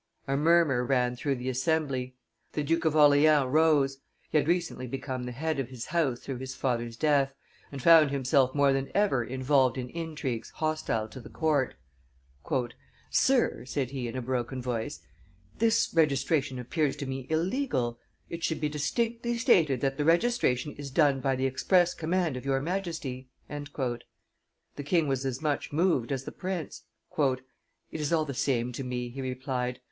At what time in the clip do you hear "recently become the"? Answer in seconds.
4.47-5.31